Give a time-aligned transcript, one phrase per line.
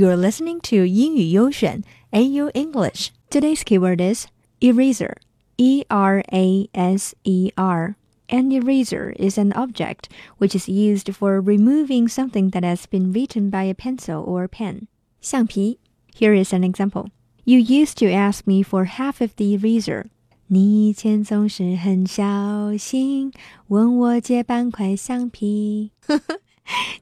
[0.00, 3.10] You're listening to 英语优选 AU English.
[3.28, 5.16] Today's keyword is eraser.
[5.58, 7.96] E R A S E R.
[8.30, 10.08] An eraser is an object
[10.38, 14.88] which is used for removing something that has been written by a pencil or pen.
[15.20, 15.76] 橡皮.
[16.14, 17.10] Here is an example.
[17.44, 20.06] You used to ask me for half of the eraser.
[20.46, 23.30] 你以前总是很小心
[23.66, 25.90] 问我借半块橡皮。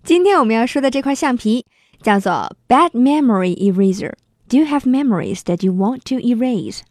[0.02, 1.64] 今天我们要说的这块橡皮
[2.01, 4.13] 叫做 bad memory eraser.
[4.49, 6.81] Do you have memories that you want to erase?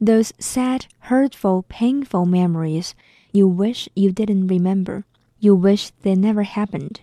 [0.00, 2.90] Those sad, hurtful, painful memories
[3.32, 5.04] you wish you didn't remember.
[5.38, 7.00] You wish they never happened.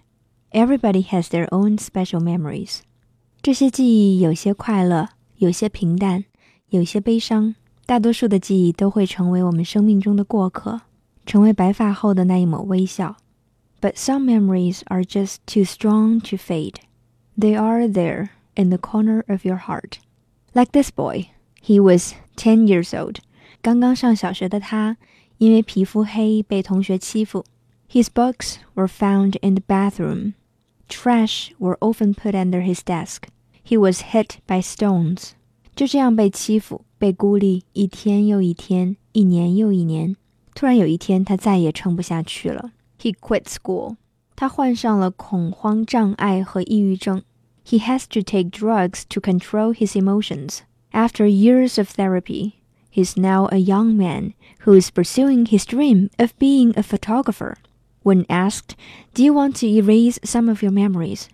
[0.51, 2.79] Everybody has their own special memories.
[3.41, 6.25] 这些记忆有些快乐，有些平淡，
[6.69, 7.55] 有些悲伤。
[7.85, 10.81] 大多数的记忆都会成为我们生命中的过客，
[11.25, 13.17] 成为白发后的那一抹微笑。
[13.81, 16.75] But some memories are just too strong to fade.
[17.37, 19.99] They are there in the corner of your heart.
[20.53, 21.29] Like this boy,
[21.61, 23.17] he was ten years old.
[23.61, 24.97] 刚刚上小学的他，
[25.37, 27.45] 因为皮肤黑被同学欺负。
[27.89, 30.33] His books were found in the bathroom.
[30.87, 33.23] Trash were often put under his desk.
[33.65, 35.31] He was hit by stones.
[35.75, 36.85] 就这样被欺负。
[36.99, 40.15] 被孤立一天又一天，一年又一年。
[40.55, 42.71] 突然有一天，他再也撑不下去了。
[43.01, 43.97] He quit school。
[44.35, 47.21] 他患上了恐慌障碍和抑郁症。
[47.68, 50.62] He has to take drugs to control his emotions.
[50.94, 56.38] After years of therapy, he's now a young man who is pursuing his dream of
[56.38, 57.58] being a photographer.
[58.02, 58.74] When asked,
[59.12, 61.28] Do you want to erase some of your memories?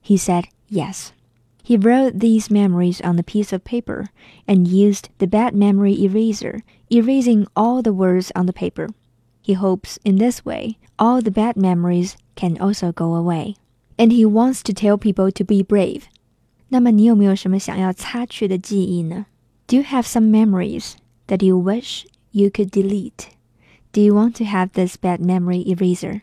[0.00, 1.12] He said, Yes.
[1.62, 4.08] He wrote these memories on a piece of paper
[4.48, 8.88] and used the bad memory eraser, erasing all the words on the paper.
[9.42, 13.56] He hopes in this way all the bad memories can also go away
[13.97, 16.03] And he wants to tell people to be brave.
[16.69, 19.25] 那么你有没有什么想要擦去的记忆呢?
[19.67, 20.93] Do you have some memories
[21.27, 23.29] that you wish you could delete?
[23.91, 26.21] Do you want to have this bad memory eraser?